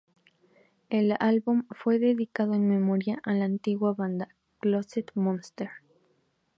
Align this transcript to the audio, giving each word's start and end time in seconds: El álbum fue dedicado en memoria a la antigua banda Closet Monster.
El 0.89 1.15
álbum 1.19 1.65
fue 1.69 1.99
dedicado 1.99 2.55
en 2.55 2.67
memoria 2.67 3.19
a 3.21 3.35
la 3.35 3.45
antigua 3.45 3.93
banda 3.93 4.35
Closet 4.59 5.11
Monster. 5.13 5.69